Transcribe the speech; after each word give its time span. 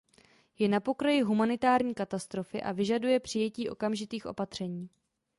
Je 0.59 0.67
na 0.67 0.79
pokraji 0.79 1.21
humanitární 1.21 1.93
katastrofy 1.93 2.61
a 2.61 2.71
vyžaduje 2.71 3.19
přijetí 3.19 3.69
okamžitých 3.69 4.25
opatření. 4.25 4.89